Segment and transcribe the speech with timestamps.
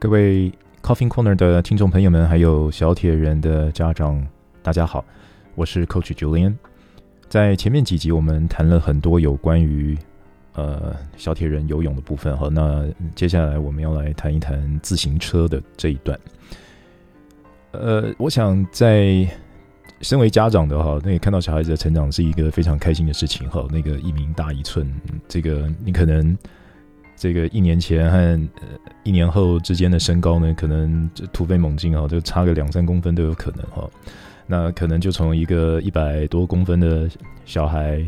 [0.00, 0.50] 各位
[0.82, 4.26] Coffee Corner 的听众朋友们，还有小铁人的家长，
[4.62, 5.04] 大家好，
[5.54, 6.54] 我是 Coach Julian。
[7.28, 9.98] 在前面几集，我们谈了很多有关于
[10.54, 12.48] 呃小铁人游泳的部分哈。
[12.50, 16.18] 那接下来我们要来谈一谈自行车的这一段。
[17.72, 19.28] 呃，我想在
[20.00, 23.68] 身为家长的哈，那也看到小孩子的成长是一个非常开心的事情哈。
[23.70, 24.90] 那个一名大一寸，
[25.28, 26.34] 这个你可能。
[27.20, 28.68] 这个一年前和呃
[29.02, 33.86] 一年后之间的身高呢，可能就突飞猛进啊，就差个两三公分都有可能哈。
[34.46, 37.10] 那可能就从一个一百多公分的
[37.44, 37.98] 小孩，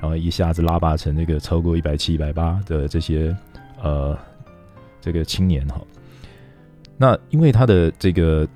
[0.00, 3.36] 然后一下子拉拔成那个超过一百七、一百八的这些
[3.82, 4.16] 呃
[5.02, 5.78] 这个青年哈。
[6.96, 8.48] 那因为他的这个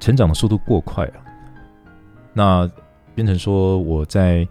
[0.00, 1.24] 成长的速度过快啊，
[2.34, 2.70] 那
[3.14, 4.46] 变成说我在。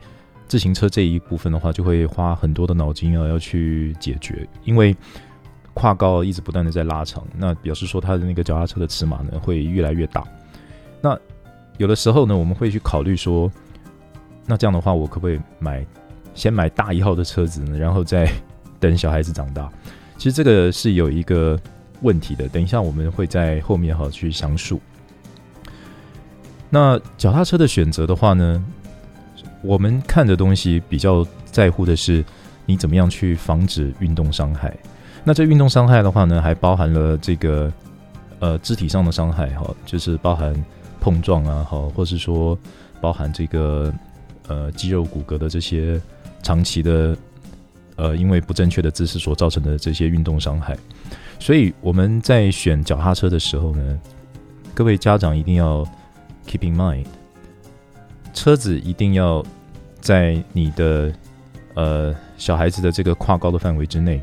[0.52, 4.94] 自行车这一部分的话，就会花很多的脑筋啊，要去解决，因为
[5.73, 10.25] 跨高一直不断的在拉长，那表示说它的那个脚踏车的尺码呢会越来越大。
[11.00, 11.17] 那
[11.78, 13.50] 有的时候呢，我们会去考虑说，
[14.45, 15.86] 那这样的话，我可不可以买
[16.36, 18.30] 先买大一号的车子呢，然后再
[18.78, 19.72] 等小孩子长大？
[20.18, 21.58] 其实这个是有一个
[22.02, 24.81] 问题的，等一下我们会在后面好去详述。
[26.70, 28.62] 那脚踏车的选择的话呢，
[29.62, 32.23] 我们看的东西比较在乎的是
[32.66, 34.76] 你怎么样去防止运动伤害。
[35.23, 37.72] 那这运动伤害的话呢，还包含了这个
[38.40, 40.53] 呃肢体上的伤害哈，就是包含
[41.00, 42.58] 碰撞啊，哈，或是说
[43.00, 43.94] 包含这个
[44.48, 46.02] 呃肌肉骨骼的这些
[46.42, 47.16] 长期的
[47.98, 50.75] 呃因为不正确的姿势所造成的这些运动伤害。
[51.40, 54.00] 所以我们在选脚踏车的时候呢，
[54.73, 55.86] 各位家长一定要
[56.48, 57.06] keep in mind。
[58.34, 59.44] 车子一定要
[60.00, 61.12] 在你的
[61.76, 64.22] 呃小孩子的这个跨高的范围之内。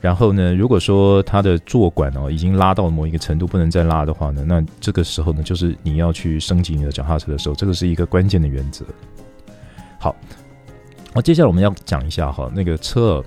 [0.00, 8.84] 然后呢，如果说它的坐管哦已经拉到某一个程度不能再拉的话呢，那这个时候呢，就是你要去升级你的脚踏车的时候，这个是一个关键的原则。
[9.98, 10.14] 好，
[11.14, 13.24] 那接下来我们要讲一下哈，那个车，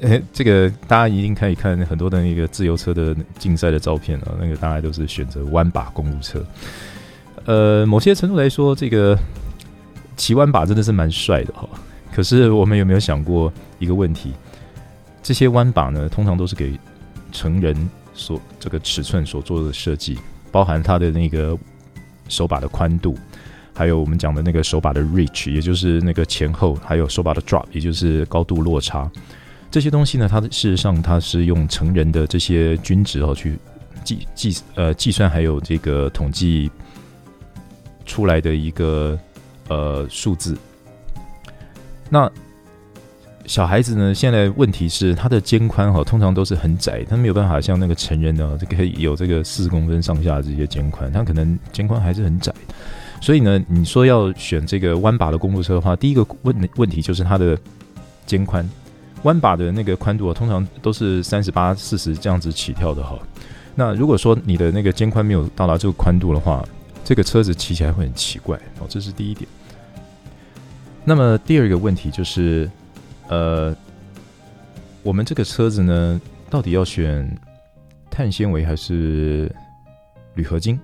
[0.00, 6.46] 呃，这个大家一定可以看很多的那个自由车的竞赛的照片啊，那个大家都是选择弯把公路车。
[7.44, 9.18] 呃，某些程度来说，这个
[10.16, 11.68] 骑弯把真的是蛮帅的哈。
[12.12, 14.32] 可是我们有没有想过一个问题？
[15.22, 16.78] 这些弯把呢，通常都是给
[17.32, 17.74] 成人
[18.14, 20.18] 所这个尺寸所做的设计，
[20.50, 21.58] 包含它的那个
[22.28, 23.16] 手把的宽度，
[23.74, 29.10] 还有我们讲的那个手把的 reach，也就是那个前后，还有手把的 drop，也就是高度落差。
[29.70, 33.58] 这些东西呢，它事实上它是用成人的这些均值哦去
[34.04, 36.70] 计计呃计算，还有这个统计。
[38.04, 39.18] 出来的一个
[39.68, 40.56] 呃数字，
[42.08, 42.30] 那
[43.44, 44.14] 小孩子呢？
[44.14, 52.54] 现在问题是他的肩宽哈，通常都是很窄，他没有办法像那个成人呢，这个有这个四十公分上下这些肩宽，他可能肩宽还是很窄。
[53.20, 57.58] 所以呢，你说要选这个弯把的公路车的话，第一个问问题就是它的
[58.26, 58.68] 肩宽，
[59.24, 63.18] 弯把的那个宽度啊，通常都是三十八、四十这样子起跳的哈。
[63.74, 66.64] 那如果说你的那个肩宽没有到达这个宽度的话，
[67.12, 69.46] 这个车子骑起来会很奇怪哦，这是第一点。
[71.04, 72.70] 那么第二个问题就是，
[73.28, 73.76] 呃，
[75.02, 76.18] 我们这个车子呢，
[76.48, 77.30] 到底要选
[78.10, 79.54] 碳纤维还是
[80.36, 80.80] 铝合金？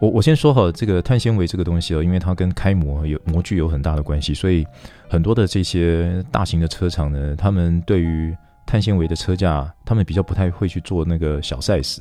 [0.00, 4.66] 我我先说好，这个碳纤维这个东西哦，因为它跟开模有模具有很大的关系，所以
[5.08, 12.00] 很多的这些大型的车厂呢，他们对于碳纤维的车架，他们比较不太会去做那个小 size。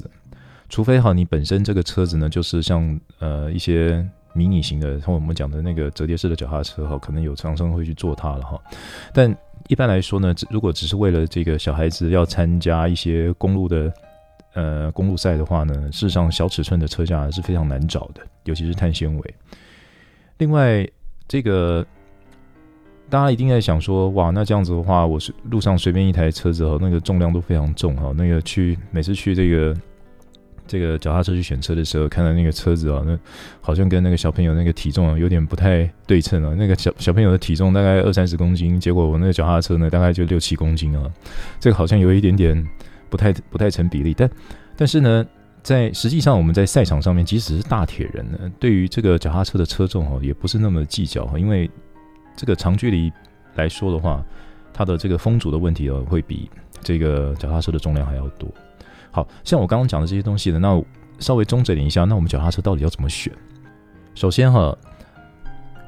[0.72, 8.58] 除非哈，你本身这个车子呢，就是像呃一些迷你型的，像我们讲的那个折叠式的脚踏车哈，可能有厂商会去做它了哈。
[9.14, 9.36] 但
[9.68, 13.94] 一般来说呢，如果只是为了这个小孩子要参加一些公路的
[14.54, 19.36] 呃公路赛的话呢，事实上小尺寸的车架是非常难找的，尤其是碳纤维。
[20.38, 20.88] 另外，
[21.28, 21.86] 这个
[23.10, 29.76] 大家一定在想说，哇，那这样子的话，我是路上随便一台车子哈，那个重量都非常重哈，那个去每次去这个。
[30.72, 33.20] 这个脚踏车去选车的时候，看到那个车子啊，那
[33.60, 36.56] 好像跟那个小朋友那个体重啊有点不太对称啊。
[36.58, 41.12] 那个小小朋友的体重大概二三十公斤，结果我那个脚踏车呢大概就六七公斤啊，
[41.60, 42.66] 这个好像有一点点
[43.10, 44.14] 不太不太成比例。
[44.18, 44.32] 但
[44.78, 45.26] 但是呢，
[45.62, 51.70] 在实际上我们在赛场上面，即使是大铁人呢，对于这个脚踏车的车重哦，也不是那么计较哈，因为
[52.38, 53.12] 这个长距离
[53.56, 54.24] 来说的话，
[54.74, 56.50] 它的这个风阻的问题哦，会比
[56.82, 58.50] 这个脚踏车的重量还要多。
[59.12, 60.84] 好像我刚刚讲的这些东西呢，那
[61.20, 63.32] 稍微综整一下，那我们脚踏车到底要怎么选？
[64.16, 64.76] 首先哈，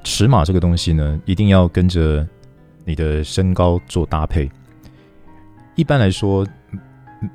[0.04, 2.28] 尺码这个东西呢，一定要跟着
[2.86, 4.50] 你的身高做搭配。
[5.76, 6.46] 一般来说，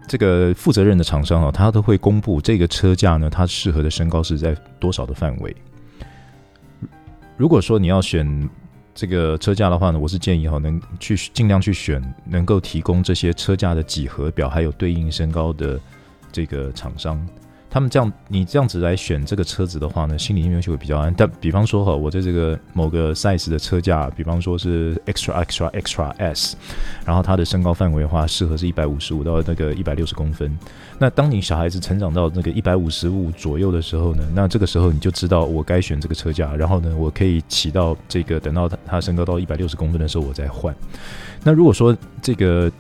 [0.07, 5.57] 这个负责任的厂商啊，他都会公布这个车架呢，它适合的身高是在多少的范围。
[7.37, 8.49] 如果说你要选
[8.99, 15.79] 这个车架的话呢，我是建议哈，能去尽量去选能够提供这些车架的几何表，还有对应身高的
[16.33, 17.25] 这个厂商。
[17.71, 21.13] 他们这样，你这样子来选这个车子的话呢，心里面就会比较安。
[21.15, 26.57] 但比方说哈，我在这个某个 size 的车架，比方说是 extra extra extra S，
[27.05, 30.59] 然后它的身高范围的话，适合是一百五十五到那个一百六十公分。
[30.99, 40.75] 那当你小孩子成长到那个一百五十五左右的时候呢，那这个时候你就知道我该选这个车架，然后呢，我可以骑到这个等到他他身高到一百六十公分的时候，我再换。
[41.45, 42.73] 那如果说这个。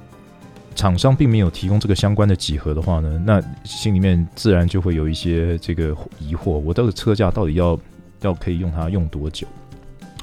[0.79, 7.77] 厂商并没有提供这个相关的几何的话呢，那心里面自然就会有一些这个疑惑：我这个车架到底要
[8.21, 9.45] 要可以用它用多久？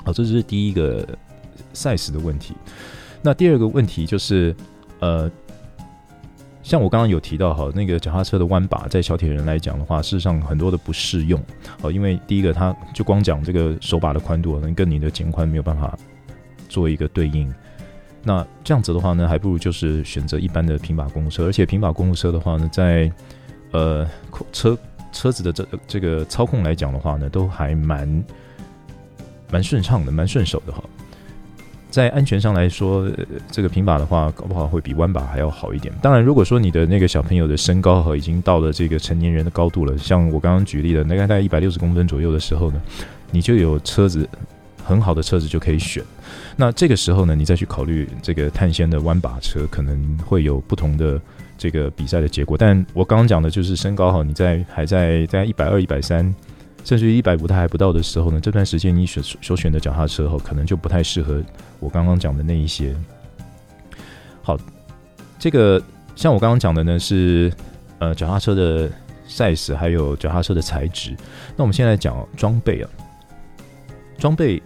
[0.05, 1.05] 好，这是第一个
[1.73, 2.53] size 的问题。
[3.21, 4.55] 那第二个问题就是，
[5.01, 5.29] 呃，
[6.63, 11.37] 像我刚刚有提到哈，那个脚踏车的弯把在小铁人来讲的话，事实上很多的不适用。
[11.81, 15.99] 好，因为第一个，它就光讲这个手把的宽度，能跟你的肩宽没有办法
[16.69, 17.53] 做一个对应。
[18.27, 23.11] 那这样子的话呢，还不如就是选择一般的平把公路车，而且平把公路车的话呢，在
[23.69, 24.03] 呃
[24.51, 24.75] 车
[25.11, 28.25] 车子的这这个操控来讲的话呢，都还蛮
[29.51, 30.83] 蛮顺畅的，蛮顺手的哈。
[31.91, 33.07] 在安全上来说，
[33.51, 35.93] 这个平把的话，搞不好会比弯把还要好一点。
[36.01, 42.81] 当然，如果说你的那个小朋友的身高和已经到了这个成年人的高度了，像我刚刚举例的，那个大概一百六十公分左右的时候呢，
[43.29, 44.27] 你就有车子。
[44.85, 46.03] 很好的车子就可以选，
[46.55, 51.19] 那这个时候呢，你再去考虑这个碳纤的弯把车，可能会有不同的
[51.57, 52.55] 这个比赛的结果。
[52.55, 56.23] 但我刚刚讲的就是身高哈，你在还在在一百二、一百三，
[56.83, 61.41] 甚至于一百五，它还不到的时候呢，这段时间你选所选的脚踏车哈，可能就不太适合
[61.79, 62.95] 我刚刚讲的那一些。
[64.43, 64.55] 好，
[65.39, 65.81] 这个
[66.15, 67.51] 像我刚刚讲的呢，是
[67.97, 68.87] 呃脚踏车的
[69.27, 71.15] size，还有脚踏车的材质。
[71.57, 72.89] 那我们现在讲装备啊，
[74.19, 74.61] 装备。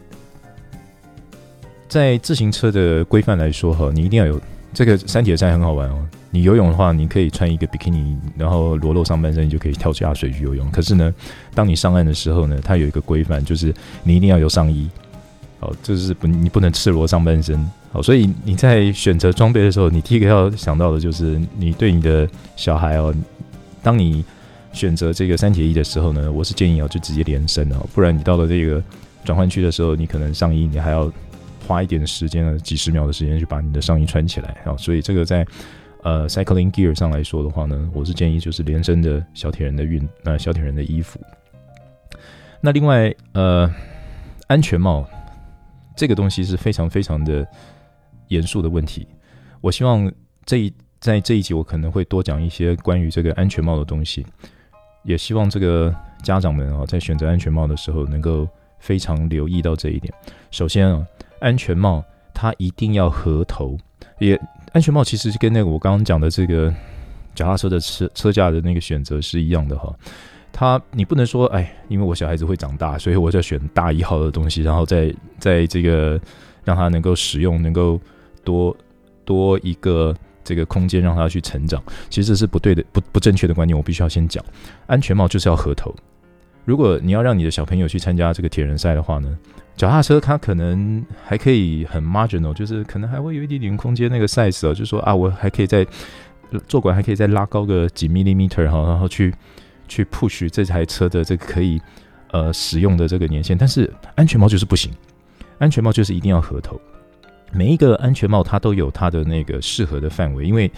[1.89, 4.39] 在自行车的规范来说，哈，你一定要有
[4.73, 6.07] 这个三铁赛很好玩哦。
[6.29, 10.69] 你游泳的话，你可以穿一个比基尼，然后裸露上半身，你就可以跳下水去游泳。
[10.69, 11.11] 可是呢，
[11.55, 14.87] 当你上岸的时候呢，它有一个规范，就是你一定要有上衣，
[15.61, 17.59] 哦，就是不，你不能赤裸上半身。
[17.91, 23.11] 好，所以你在选择装备的时候，你第一个要想到的就是你对你的小孩哦，
[23.81, 24.23] 当你
[24.71, 28.79] 选择这个三铁衣的时候呢，我是建议哦，就直接连身哦，不然你到了这个
[29.25, 31.11] 转换区的时候，你可能上衣你还要。
[31.69, 35.45] 花一点时间呢，几十秒的时间去把你的上衣穿起来啊，所以这个在
[36.01, 41.19] 呃 cycling gear 上来说的话呢，我是建议就是连身的小铁人的运呃小铁人的衣服。
[42.59, 43.71] 那另外呃
[44.47, 45.07] 安全帽
[45.95, 47.47] 这个东西是非常非常的
[48.29, 49.07] 严肃的问题，
[49.61, 50.11] 我希望
[50.45, 54.25] 这一在这一集我可能会多讲一些关于这个安全帽的东西，
[55.03, 58.47] 也希望这个家长们啊在选择安全帽的时候能够
[58.79, 60.11] 非常留意到这一点。
[60.49, 61.05] 首先啊。
[61.39, 62.03] 安全帽
[62.33, 63.77] 它一定要合头，
[64.19, 64.39] 也
[64.71, 66.73] 安全帽其实是跟那个我刚刚讲的这个
[67.35, 69.93] 脚踏车的车车架的那个选择是一样的哈。
[70.51, 76.19] 它你不能说哎，因为我小孩子会长大，所以我就选大一号的东西，然后再在这个
[76.63, 77.99] 让他能够使用，能够
[78.43, 78.75] 多
[79.23, 80.13] 多一个
[80.43, 83.77] 这个空间让他去成长，其实这是不对的，不不正确的观念。
[83.77, 84.43] 我必须要先讲，
[84.87, 85.93] 安全帽就是要合头。
[86.65, 89.37] 如果你要让你的小朋友去参加这个铁人赛的话呢，
[89.79, 95.87] 脚踏车它可能还可以很 marginal，就是可能还会有一点点空间那个 size 哦，就是说啊，我还可以再
[96.67, 99.33] 坐管还可以再拉高个几 millimeter 哈，然后去
[99.87, 101.79] 去 push 这台车的这个可以
[102.31, 103.57] 呃使用的这个年限。
[103.57, 104.91] 但是安全帽就是不行，
[105.59, 106.77] 安全帽就是一定要合头。
[107.53, 110.69] 每一个安全帽它都有它的那个适合的范围，因为。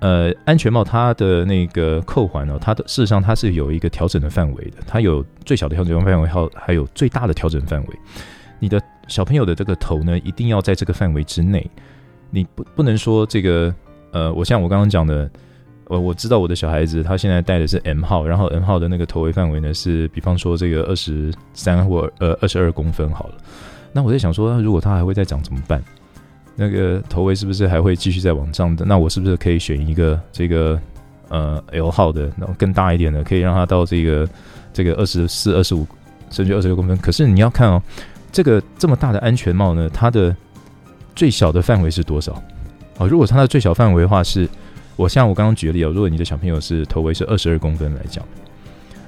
[0.00, 7.88] 呃，安全帽它的那个扣环呢，它的事实上它是有一个调整的范围的，它有最小的调整范围，还有还有最大的调整范围。
[8.58, 11.68] 你的小朋友的这个头呢，一定要在这个范围之内，
[12.30, 13.74] 你不不能说这个
[14.10, 15.30] 呃，我像我刚刚讲的，
[15.86, 23.34] 我我知道我的小孩子他现在戴的是 M 号，然后 M 号的那个头围范围呢是，比方说这个二十三或呃二十二公分好了，
[23.92, 25.82] 那我在想说，如果他还会再长怎么办？
[26.54, 28.84] 那个头围是不是还会继续再往上的？
[28.84, 30.78] 那我是不是可以选一个这个
[31.28, 34.28] 呃 L 号的，然后更大一点的，可以让它到这个
[34.72, 35.86] 这个二十四、二十五
[36.30, 36.96] 甚至二十六公分？
[36.98, 37.82] 可是你要看哦，
[38.30, 40.34] 这个这么大的安全帽呢，它的
[41.16, 42.42] 最小的范围是多少？
[42.98, 44.48] 哦，如果它的最小范围的话是，
[44.96, 48.22] 我像我刚刚举例哦，如果你的小朋友是头围是二十二公分来讲。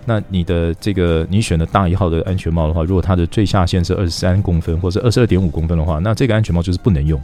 [0.05, 7.21] 那你的这个你选的大一号的安全帽的话，如果它的最下限是二十三公分或者二十二点五公分的话，那这个安全帽就是不能用。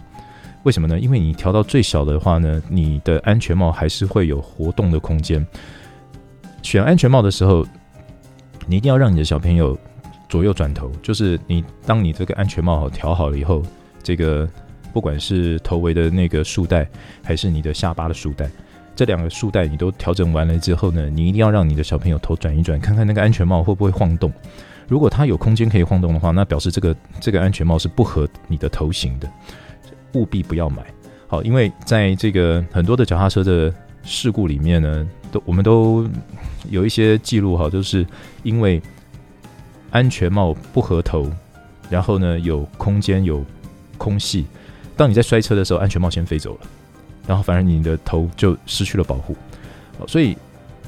[0.63, 0.99] 为什么呢？
[0.99, 5.47] 因为你调到最小的话呢，你的安全帽还是会有活动的空间。
[6.63, 7.67] 选安全帽的时候，
[8.67, 9.79] 你一定要让你的小朋友
[10.29, 13.63] 左右转头，就是你当你这个安全帽调好了以后，
[14.03, 14.47] 这个
[14.93, 16.87] 不管是头围的那个束带，
[17.23, 18.51] 还是你的下巴的束带，
[18.95, 24.31] 这两个束带你都调整完了之后呢，你一定要让你的小朋友头转一转，看看那个安全帽会不会晃动。
[24.89, 29.31] 如果它有空间可以晃动的话，那表示这个这个安全帽是不合你的头型的，
[30.15, 30.85] 务必不要买。
[31.29, 36.07] 好，因为在这个很多的脚踏车的事故里面呢，都我们都
[36.69, 38.05] 有一些记录哈，就是
[38.43, 38.83] 因为
[39.93, 41.31] 安全帽不合头，
[41.89, 43.45] 然后呢有空间有
[43.97, 44.47] 空隙，
[44.97, 46.61] 当你在摔车的时候，安全帽先飞走了，
[47.31, 49.37] 然后反而你的头就失去了保护。
[50.09, 50.37] 所以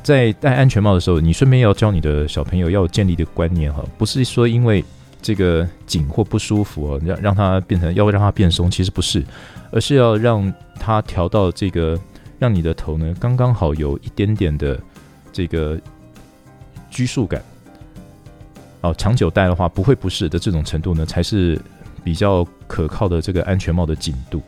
[0.03, 4.85] 在戴安全帽的时候，你顺便要教你的小朋友要建立的观念哈，不是说因为
[5.23, 9.25] 这个紧或不舒服哦，让让它变成要让它变松，其实不是，
[9.71, 11.97] 而是要让它调到这个。
[12.39, 14.77] 让你的头呢刚刚好有一点点的
[15.33, 15.79] 这个
[16.91, 17.41] 拘束感，
[18.81, 21.57] 哦，长久戴的话不会不适的这种程度呢，才是
[22.03, 24.43] 比较可靠的这个安全帽的紧度。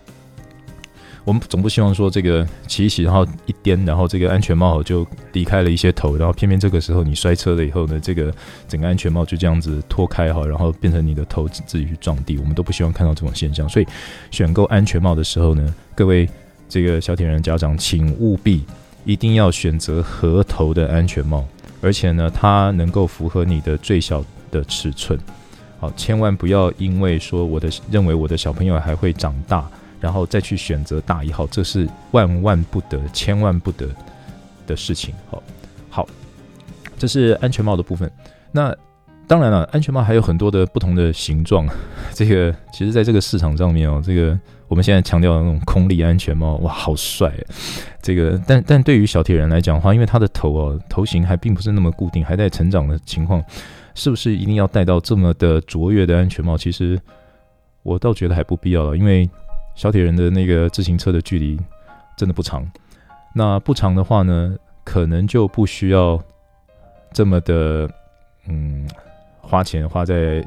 [1.25, 8.33] 我们总不希望说这个骑一骑，然后一颠，然后这个安全帽就离开了一些头，然后偏偏这个时候你摔车了以后呢，这个
[8.69, 12.39] 整个安全帽就这样子脱开哈，然后变成你的头自己去撞地。
[12.39, 13.87] 我们都不希望看到这种现象，所以
[14.31, 16.29] 选购安全帽的时候呢，各位。
[16.67, 18.65] 这个小铁人家长，请务必
[19.05, 21.47] 一定要选择合头的安全帽，
[21.81, 25.17] 而且呢，它能够符合你的最小的尺寸。
[25.79, 29.69] 好，千万不要因为说我的认为我的小朋友还会长大，
[30.05, 33.89] 然后再去选择大一号，这是万万不得、千万不得
[34.67, 35.15] 的事情。
[35.31, 35.43] 好，
[35.89, 36.07] 好，
[36.99, 38.11] 这是安全帽的部分。
[38.53, 38.77] 那
[39.27, 41.67] 当然了，安全帽还有很多的不同的形状。
[42.13, 44.39] 这个其实在这个市场上面哦，这个。
[44.67, 47.31] 我们现在强调的那种空力安全帽，哇，好帅！
[48.01, 53.45] 这个，但但对于小铁人来讲的话，因为他的头哦，头型还并不是那么固定，还在成长的情况，
[53.95, 56.57] 是不是一定要戴到这么的卓越的安全帽？
[56.57, 56.99] 其实
[57.83, 59.29] 我倒觉得还不必要了，因为
[59.75, 61.61] 小铁人的那个自行车的距离
[62.17, 62.65] 真的不长。
[63.35, 66.23] 那不长的话呢，可能就不需要
[67.13, 67.89] 这么的
[68.47, 68.89] 嗯
[69.41, 70.47] 花钱花在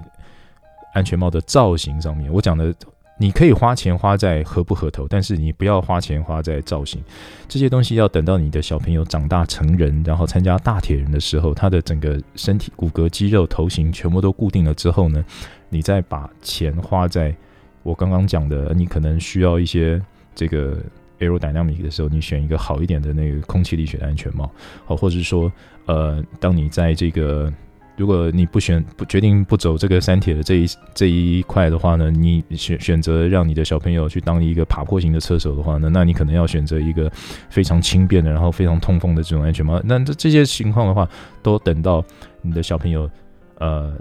[0.94, 2.32] 安全帽的造型上面。
[2.32, 2.74] 我讲的。
[3.20, 7.04] 你可以花钱花在合不合头，但是你不要花钱花在造型，
[7.48, 15.26] 这些东西要等到你的小朋友长大成人，然后参加大铁人的时候，他的整个身体骨骼、肌肉、头型全部都固定了之后呢，
[15.70, 17.36] 你再把钱花在
[17.84, 20.02] 我刚刚讲的，你可能需要一些
[20.36, 20.78] 这个
[21.20, 24.50] aerodynamic 的时候，你选一个好一点的那个空气力学的安全帽，
[24.86, 25.52] 好，或者是说，
[25.86, 27.52] 呃，当你在这个
[27.96, 37.12] 如果你不选不决定不走这个三铁的这一这一块的话呢，你选选择让你的小朋友去当一个爬坡型的车手的话呢，那你可能要选择一个
[37.50, 39.82] 非常轻便的，然后非常通风的这种安全帽。
[39.84, 41.10] 那这这些情况的话，
[41.42, 42.06] 都等到
[42.44, 43.10] 你的小朋友
[43.58, 43.98] 呃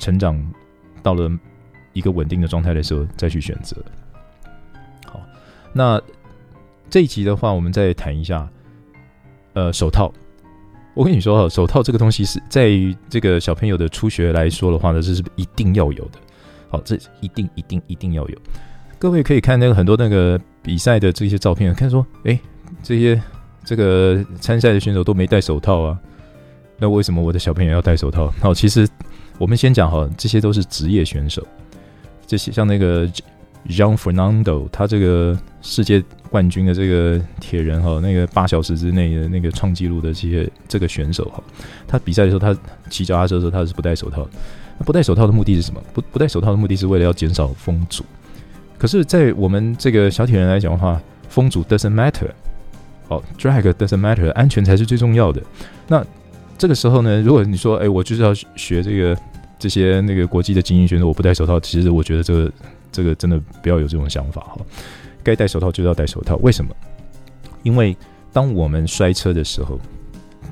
[0.00, 0.36] 成长
[1.00, 1.30] 到了
[1.92, 3.76] 一个稳定的状态的时候再去选择。
[5.06, 5.20] 好，
[5.72, 6.00] 那
[6.88, 8.48] 这一集的话，我们再谈一下
[9.54, 10.12] 呃手套。
[10.94, 16.18] 我跟你说哈，手套这个东西是在于这个小朋友的初学来说的话呢，这是一定要有的。
[16.68, 18.38] 好，这一定一定一定要有。
[18.98, 22.38] 各位可以看那个很多那个比赛的这些照片，看说，哎，
[22.82, 23.20] 这些
[23.64, 25.98] 这个参赛的选手都没戴手套啊，
[26.76, 28.32] 那为什么我的小朋友要戴手套？
[28.40, 28.86] 好，其实
[29.38, 31.46] 我们先讲哈，这些都是职业选手，
[32.30, 33.10] 这些像那个。
[33.68, 41.42] Jean Fernando，他这个世界冠军的这个铁人哈，那个八小时之内的那个创纪录的这些这个选手哈，
[41.86, 42.58] 他比赛的时候，他
[42.88, 44.30] 骑脚踏车的时候，他是不戴手套的。
[44.78, 45.80] 那不戴手套的目的是什么？
[45.92, 48.02] 不不戴手套的目的是为了要减少风阻。
[48.78, 52.30] 可是，在我们这个小铁人来讲的话，风阻 doesn't matter，
[53.08, 55.42] 哦，drag doesn't matter，安全才是最重要的。
[55.86, 56.02] 那
[56.56, 59.14] 这个时候呢，如果你说，哎，我就是要学这个
[59.60, 62.52] 这些那个国际的精英选手，我不戴手套，其实我觉得这个。
[62.92, 64.56] 这个真的不要有这种想法哈，
[65.22, 66.34] 该戴手套就要戴手套。
[66.38, 66.74] 为什么？
[67.62, 67.96] 因为
[68.32, 69.78] 当我们摔车的时候，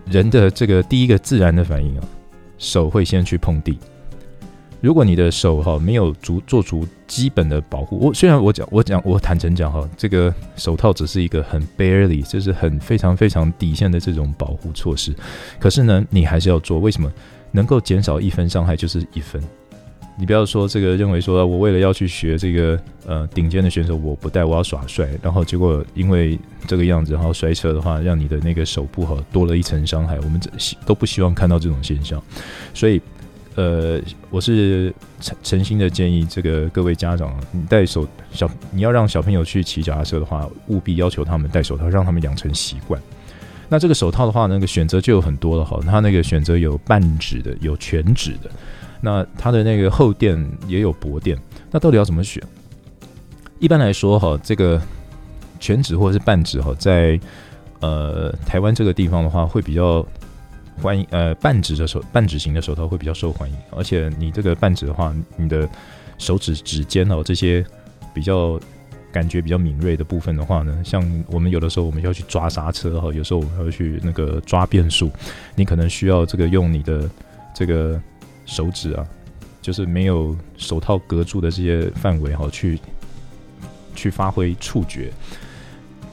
[0.09, 2.05] 人的这个第一个自然的反应啊，
[2.57, 3.77] 手会先去碰地。
[4.81, 15.13] 如果你的手哈没有足做足基本的保护，我虽然我讲我讲我坦诚讲哈，这个手套只是一个很 barely，就是很非常非常底线的这种保护措施，
[15.59, 16.79] 可是呢，你还是要做。
[16.79, 17.13] 为什么？
[17.51, 19.43] 能够减少一分伤害就是一分。
[20.21, 22.77] 你不要说这个，认为说我为了要去学这个
[23.07, 26.37] 呃顶尖的选手，我不戴，我要耍帅，然后结果因为
[26.67, 30.19] 这个样子，然后摔车的话，让你的那个手部哈多了一层伤害。
[30.19, 32.21] 我们这希都不希望看到这种现象，
[32.75, 33.01] 所以
[33.55, 43.01] 呃，我是诚诚心的建议这个各位家长，你戴手小，你要让小朋友去骑脚踏车的话，务必要求他们戴手套，让他们养成习惯。
[43.69, 45.79] 那这个手套的话，那个选择就有很多了哈。
[45.85, 48.51] 它那个选择有半指的，有全指的。
[49.01, 51.39] 那它的那个厚垫也有薄垫。
[51.71, 52.43] 那到底要怎么选？
[53.59, 54.81] 一般来说哈，这个
[55.61, 57.21] 全指或者是半指哈，在
[57.81, 60.05] 呃台湾这个地方的话，会比较
[60.81, 61.07] 欢迎。
[61.11, 63.57] 呃，半指的手半指型的手套会比较受欢迎。
[63.71, 65.69] 而且你这个半指的话，你的
[66.17, 67.65] 手指指尖哦这些
[68.15, 68.59] 比较。
[69.11, 75.11] 感觉比较敏锐的部分的话呢，像我们有的时候我们要去抓刹车哈，有时候我们要去那个抓变速，
[75.55, 77.09] 你可能需要这个用你的
[77.55, 77.99] 这个
[78.45, 79.07] 手指啊，
[79.63, 82.79] 就是没有手套隔住的这些范围哈，去
[83.95, 85.11] 去发挥触觉。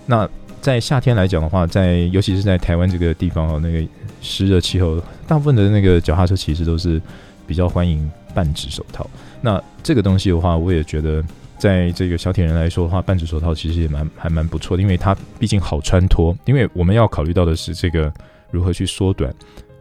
[0.06, 0.28] 那
[0.62, 3.86] 在夏天来讲的话，在尤其是在台湾这个地方哦，那个
[4.22, 7.02] 湿热气候，大部分的那个脚踏车其实都是
[7.46, 9.06] 比较欢迎半指手套。
[9.42, 11.22] 那这个东西的话，我也觉得。
[11.66, 16.38] 在这个小铁人来说的话，半指手套其实也蛮还蛮不错的，因为它毕竟好穿脱。
[16.46, 18.14] 因为我们要考虑到的是这个
[18.52, 19.34] 如何去缩短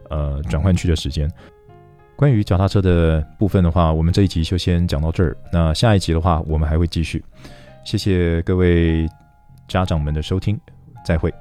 [0.09, 1.31] 呃转换区的时间。
[2.15, 5.37] 关于脚踏车的部分的话，我们这一集就先讲到这儿。
[5.53, 7.23] 那下一集的话，我们还会继续。
[7.83, 9.07] 谢谢各位
[9.67, 10.59] 家长们的收听，
[11.05, 11.31] 再会。